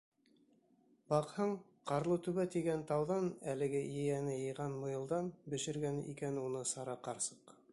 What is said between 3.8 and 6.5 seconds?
ейәне йыйған муйылдан бешергән икән